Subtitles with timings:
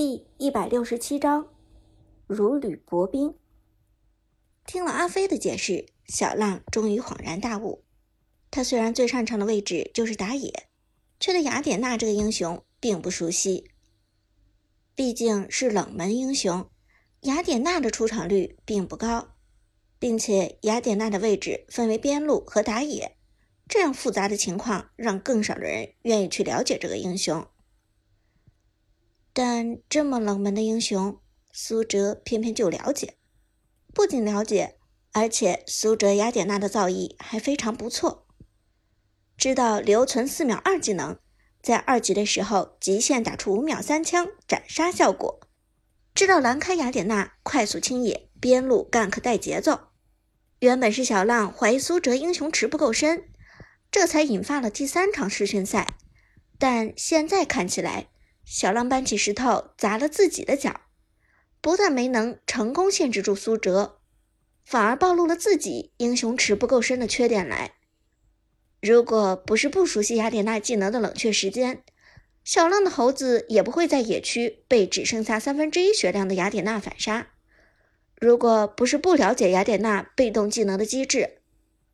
[0.00, 1.48] 第一百六十七章
[2.28, 3.34] 如履薄冰。
[4.64, 7.82] 听了阿飞的解释，小浪终于恍然大悟。
[8.48, 10.68] 他虽然最擅长的位置就是打野，
[11.18, 13.72] 却对雅典娜这个英雄并不熟悉。
[14.94, 16.70] 毕竟是冷门英雄，
[17.22, 19.34] 雅典娜的出场率并不高，
[19.98, 23.16] 并且雅典娜的位置分为边路和打野，
[23.66, 27.44] 这样复杂的情况让更少的人愿意去了解这个英雄。
[29.40, 31.16] 但这么冷门的英雄，
[31.52, 33.18] 苏哲偏偏就了解。
[33.94, 34.78] 不仅了解，
[35.12, 38.26] 而且苏哲雅典娜的造诣还非常不错。
[39.36, 41.16] 知道留存四秒二技能，
[41.62, 45.38] 在二级的时候极限打出五秒三枪斩杀效果。
[46.12, 49.90] 知道蓝开雅典娜快速清野，边路 gank 带节奏。
[50.58, 53.28] 原本是小浪怀疑苏哲英雄池不够深，
[53.88, 55.96] 这才引发了第三场试训赛。
[56.58, 58.08] 但现在看起来。
[58.50, 60.80] 小浪搬起石头砸了自己的脚，
[61.60, 63.98] 不但没能成功限制住苏哲，
[64.64, 67.74] 反而暴露了自己英雄池不够深的缺点来。
[68.80, 71.84] 如果不是不熟悉雅典娜技能的冷却时间，
[72.42, 77.28] 小浪的猴子也不会在野区被只剩下三分之一血量的雅典娜反杀。
[78.18, 81.42] 如果不是不了解雅典娜被动技能的机制，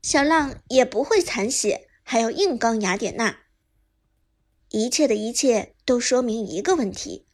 [0.00, 3.36] 小浪也不会残血还要硬刚雅典娜。
[4.70, 7.26] 一切的一切都说明一个问题：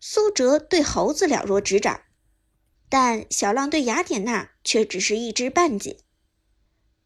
[0.00, 2.02] 苏哲对猴子了若指掌，
[2.88, 5.98] 但小浪对雅典娜却只是一知半解。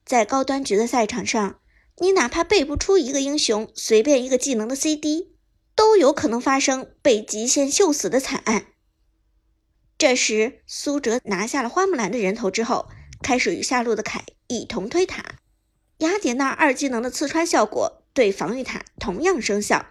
[0.04, 1.60] 在高端局的赛场上，
[1.98, 5.36] 你哪怕背不出一个英雄，随便一个技能的 CD，
[5.74, 8.66] 都有可能发生被极限秀死的惨案。
[9.98, 12.88] 这时，苏哲拿下了花木兰的人头之后，
[13.22, 15.36] 开始与下路的凯一同推塔。
[15.98, 18.05] 雅典娜二技能的刺穿效果。
[18.16, 19.84] 对防御塔同样生效，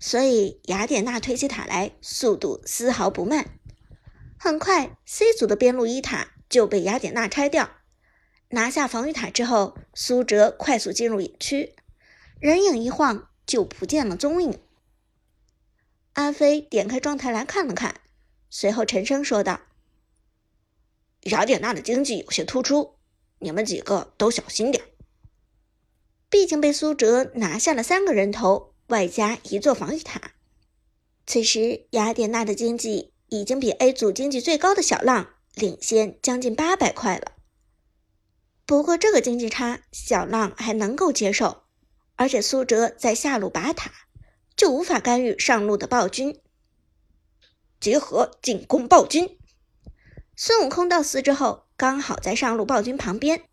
[0.00, 3.60] 所以雅典娜推起塔来速度丝毫不慢。
[4.38, 7.68] 很快，C 组的边路一塔就被雅典娜拆掉，
[8.48, 11.74] 拿下防御塔之后，苏哲快速进入野区，
[12.40, 14.58] 人影一晃就不见了踪影。
[16.14, 18.00] 阿飞点开状态来看了看，
[18.48, 19.60] 随后沉声说道
[21.30, 22.94] ：“雅典娜的经济有些突出，
[23.40, 24.82] 你们几个都小心点。”
[26.30, 30.32] 毕竟被苏哲拿下了三个人头，外加一座防御塔。
[31.26, 37.32] 此时雅典娜的经济已经比 A 组经济最高的小浪领先将近八百块了。
[38.66, 41.64] 不过这个经济差，小浪还能够接受。
[42.16, 43.92] 而且苏哲在下路拔塔，
[44.56, 46.40] 就无法干预上路的暴君。
[47.78, 49.38] 结合进攻暴君，
[50.34, 53.44] 孙悟空到死之后，刚好在上路暴君旁边，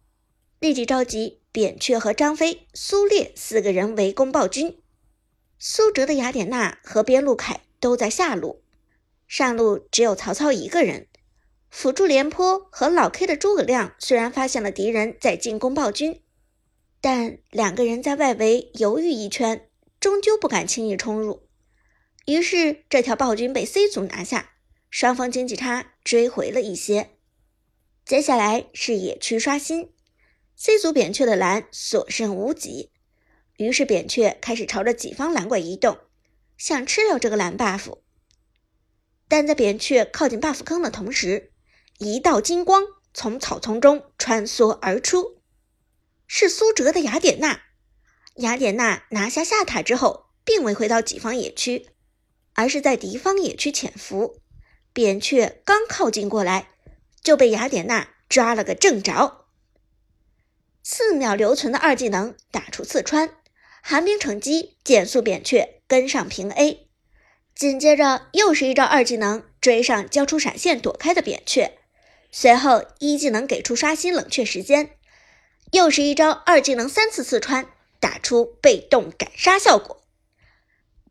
[0.59, 1.43] 立即召集。
[1.55, 4.81] 扁鹊和张飞、苏烈四个人围攻暴君，
[5.57, 8.61] 苏哲的雅典娜和边路凯都在下路，
[9.25, 11.07] 上路只有曹操一个人。
[11.69, 16.21] 辅助廉颇和老 K 的诸葛亮虽然发现了敌人在进攻暴君，
[16.99, 19.69] 但两个人在外围犹豫一圈，
[20.01, 21.47] 终究不敢轻易冲入。
[22.25, 24.55] 于是这条暴君被 C 组拿下，
[24.89, 27.11] 双方经济差追回了一些。
[28.05, 29.94] 接下来是野区刷新。
[30.57, 32.91] C 组扁鹊的蓝所剩无几，
[33.57, 35.97] 于是扁鹊开始朝着己方蓝怪移动，
[36.57, 37.97] 想吃掉这个蓝 buff。
[39.27, 41.51] 但在扁鹊靠近 buff 坑的同时，
[41.97, 42.83] 一道金光
[43.13, 45.41] 从草丛中穿梭而出，
[46.25, 47.63] 是苏哲的雅典娜。
[48.35, 51.89] 雅典娜拿下下塔之后，并未回到己方野区，
[52.53, 54.41] 而是在敌方野区潜伏。
[54.93, 56.69] 扁鹊刚靠近过来，
[57.21, 59.44] 就被雅典娜抓了个正着。
[60.87, 63.31] 四秒留存的二技能打出刺穿，
[63.81, 66.87] 寒冰惩击减速扁鹊跟上平 A，
[67.55, 71.71] 紧接着又是一招二技能追上交出闪现躲开的扁鹊，
[72.31, 74.91] 随后一技能给出刷新冷却时间，
[75.71, 77.65] 又是一招二技能三次刺穿
[77.99, 80.03] 打出被动斩杀效果，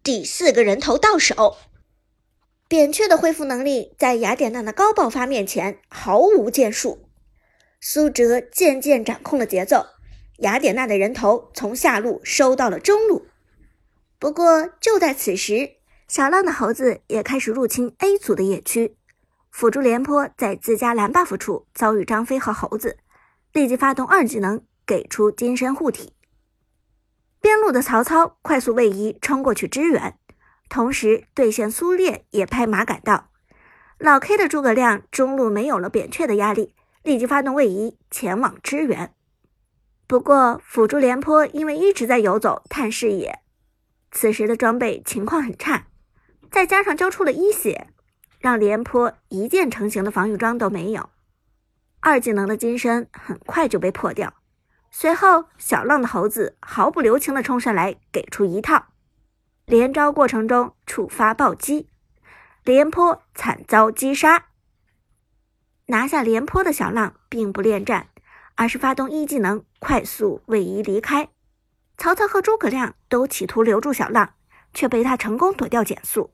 [0.05, 1.57] 第四个人头到手，
[2.69, 7.04] 扁鹊的恢复能力在雅典娜的高爆发面前毫无建树。
[7.87, 9.85] 苏哲渐渐掌控了节奏，
[10.39, 13.27] 雅典娜的人头从下路收到了中路。
[14.19, 15.73] 不过就在此时，
[16.09, 18.97] 小浪的猴子也开始入侵 A 组的野区。
[19.51, 22.97] 辅助廉颇在自家蓝 buff 处遭遇张飞和猴子，
[23.53, 26.15] 立即发动二技能，给出金身护体。
[27.43, 30.19] 边路的曹操快速位移冲过去支援，
[30.71, 33.29] 同时对线苏烈也拍马赶到。
[33.99, 36.75] 老 K 的诸葛亮中路没有了扁鹊的压力。
[37.05, 39.15] 立即发动位移前往支援，
[40.07, 43.41] 不过辅助廉颇因为一直在游走探视野，
[44.11, 45.87] 此时的装备情况很差，
[46.51, 47.89] 再加上交出了一血，
[48.39, 51.11] 让廉颇一件成型的防御装都没有。
[52.01, 54.33] 二技能的金身很快就被破掉。
[54.91, 58.87] 随后，小浪的猴子毫不留情地冲上来，给出一套
[59.67, 61.91] 连招过程中触发暴击，
[62.63, 64.47] 廉颇惨遭击杀。
[65.87, 68.09] 拿下廉颇的小浪并不恋战，
[68.55, 71.29] 而是发动一技能快速位移离开。
[71.99, 74.35] 曹操和诸葛亮都企图留住小浪，
[74.73, 76.33] 却被他成功躲掉减速。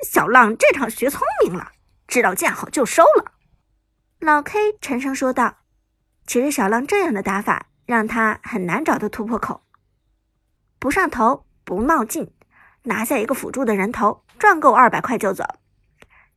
[0.00, 1.72] 小浪这场学聪明了，
[2.06, 3.32] 知道见好就收了。
[4.20, 5.58] 老 K 沉声说道。
[6.26, 9.62] 其实小浪这样的打法让他很难找到突破口，
[10.78, 12.34] 不上头不冒进，
[12.82, 15.44] 拿下一个辅助的人头，赚够二百块就走。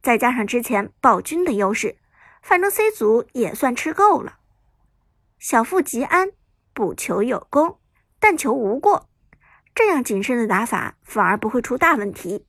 [0.02, 1.98] 再加上之前暴君的优势，
[2.42, 4.38] 反正 C 组也算吃够了。
[5.38, 6.32] 小富即安，
[6.74, 7.80] 不求有功，
[8.20, 9.10] 但求无过。
[9.74, 12.46] 这样谨慎的打法反而不会出大问题。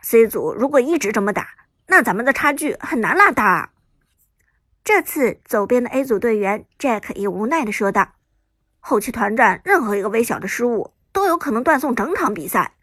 [0.00, 1.48] C 组如果一直这么打，
[1.88, 3.72] 那咱们的差距很难拉大啊。
[4.82, 8.14] 这次走边的 A 组队员 Jack 也无奈地说道
[8.80, 12.74] ：“后期团战任何一个微小的失误都有可能断送整场比赛。”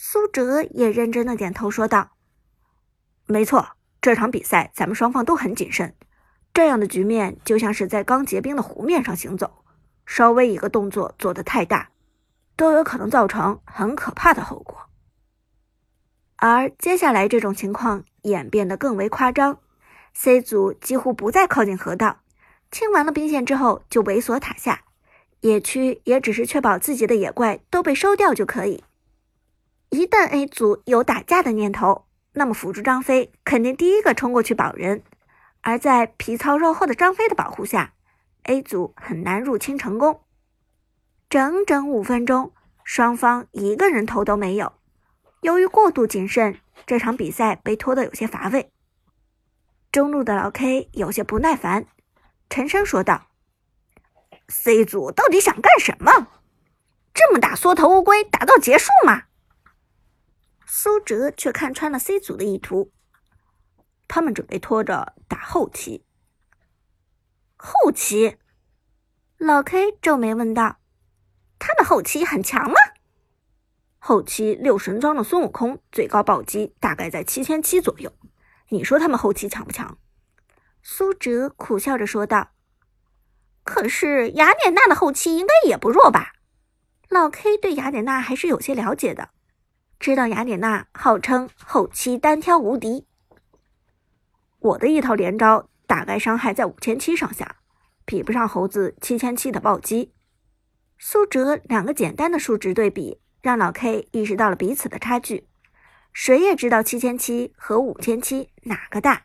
[0.00, 2.12] 苏哲也认真的点头说道
[3.26, 5.92] ：“没错，这场比赛咱们双方都很谨慎。
[6.54, 9.64] 这样的局面就像是在刚结冰的湖面上行走，
[10.06, 11.90] 稍微一个动作做得太大，
[12.54, 14.88] 都有可能造成很可怕的后果。
[16.36, 19.58] 而接下来这种情况演变得更为夸张。”
[20.14, 22.20] C 组几乎不再靠近河道，
[22.70, 24.84] 清完了兵线之后就猥琐塔下，
[25.40, 28.84] 野区也只是确保自己的野怪都被收掉就可以。
[29.90, 35.02] 一旦 A 组有打架的念头，那么辅助张飞肯定第一个冲过去保人，
[35.62, 37.94] 而在皮糙肉厚的张飞的保护下
[38.44, 40.20] ，A 组很难入侵成功。
[41.30, 42.52] 整整五分钟，
[42.84, 44.74] 双方一个人头都没有。
[45.40, 48.70] 由于过度谨慎，这场比赛被拖得有些乏味。
[49.90, 51.86] 中路的老 K 有些不耐烦，
[52.50, 53.28] 沉声说道
[54.48, 56.28] ：“C 组到底想干什么？
[57.14, 59.22] 这么打缩头乌龟，打到结束吗？”
[60.70, 62.92] 苏哲却看穿了 C 组的意图，
[64.06, 66.04] 他们准备拖着打后期。
[67.56, 68.36] 后期？
[69.38, 70.76] 老 K 皱眉问道
[71.58, 72.76] ：“他的后期很强吗？”
[73.98, 78.12] 后期六神装的孙悟空最高暴击大概在七千七左右。
[78.68, 79.96] 你说他们后期强不强？
[80.82, 82.50] 苏哲苦笑着说道
[83.64, 86.34] ：“可是雅典娜的后期应该也不弱吧？”
[87.08, 89.30] 老 K 对雅典娜还是有些了解的，
[90.00, 93.06] 知道雅典娜号称后期单挑无敌。
[94.60, 97.56] 我的一套连招大概伤害在五千七上下，
[98.04, 100.12] 比不上猴子七千七的暴击。
[100.98, 105.48] 苏哲两个简单的数值对比，让老 K 意识到了彼此的差距。
[106.12, 109.22] 谁也知道七千七和五千七哪个大？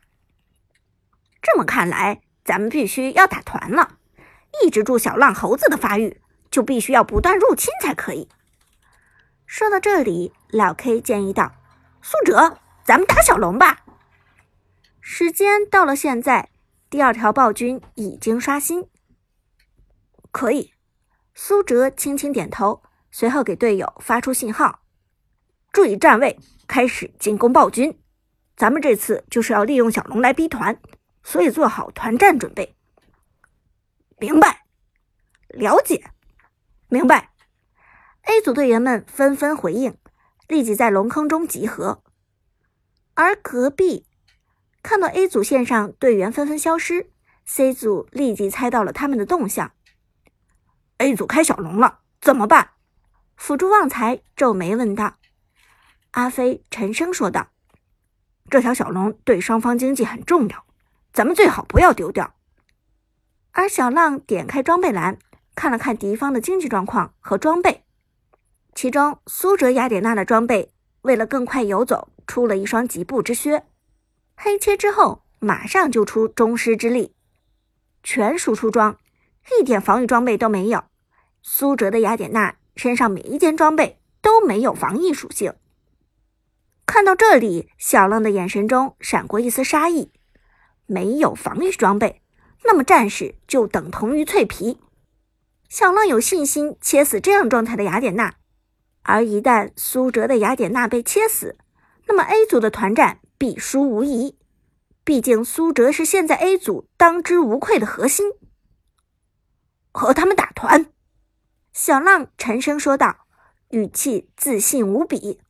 [1.41, 3.97] 这么看来，咱们必须要打团了。
[4.63, 8.29] 抑制住小浪猴子的发育，就必须要不断入侵才可以。
[9.45, 11.53] 说到这里，老 K 建议道
[12.01, 13.85] ：“苏哲，咱们打小龙吧。”
[14.99, 16.49] 时间到了现在，
[16.89, 18.87] 第二条暴君已经刷新。
[20.31, 20.73] 可以。
[21.35, 24.81] 苏哲轻轻点头，随后给队友发出信号
[25.71, 27.99] ：“注意站位。”开始进攻暴君，
[28.55, 30.79] 咱们这次就是要利用小龙来逼团，
[31.21, 32.73] 所以做好团战准备。
[34.17, 34.65] 明白，
[35.49, 36.09] 了解，
[36.87, 37.32] 明白。
[38.23, 39.97] A 组队员们纷纷回应，
[40.47, 42.01] 立即在龙坑中集合。
[43.15, 44.05] 而隔壁
[44.81, 47.11] 看到 A 组线上队员纷纷消失
[47.45, 49.73] ，C 组立即猜到了他们的动向。
[50.97, 52.71] A 组开小龙了，怎么办？
[53.35, 55.17] 辅助旺财皱眉问道。
[56.11, 57.49] 阿飞沉声说道
[58.49, 60.65] ：“这条小龙对双方经济很重要，
[61.11, 62.35] 咱们最好不要丢掉。”
[63.51, 65.17] 而小浪点开装备栏，
[65.55, 67.82] 看了看敌方的经济状况和装备，
[68.75, 73.63] 其中苏哲雅典娜的装备为了更快游走，出了一双疾步之靴。
[74.35, 77.13] 黑切之后，马上就出宗师之力，
[78.01, 78.97] 全输出装，
[79.59, 80.83] 一点防御装备都没有。
[81.41, 85.53] 苏哲的雅典娜身上每一件装备都没有防御属性。
[86.85, 90.11] 看到这里，小浪的眼神中闪过一丝杀意。
[90.85, 92.21] 没有防御装备，
[92.65, 94.79] 那么战士就等同于脆皮。
[95.69, 98.35] 小浪有信心切死这样状态的雅典娜，
[99.03, 101.57] 而一旦苏哲的雅典娜被切死，
[102.07, 104.37] 那么 A 组的团战必输无疑。
[105.03, 108.31] 毕竟苏哲是现在 A 组当之无愧的核心。
[109.91, 110.85] 和他们打团，
[111.73, 113.27] 小浪沉声说道
[113.69, 115.41] ：“语气自信无比。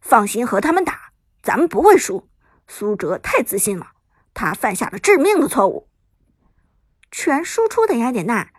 [0.00, 2.28] 放心，和他们打，咱们不会输。
[2.66, 3.92] 苏哲太自信了，
[4.32, 5.88] 他犯下了致命的错误。
[7.12, 8.50] 全输出的雅典娜，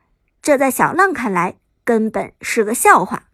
[0.42, 3.30] 这在小浪看来根本是个笑话。